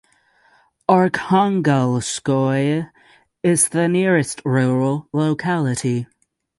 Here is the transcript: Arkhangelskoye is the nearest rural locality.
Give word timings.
Arkhangelskoye 0.89 2.89
is 3.43 3.69
the 3.69 3.87
nearest 3.87 4.41
rural 4.43 5.07
locality. 5.13 6.07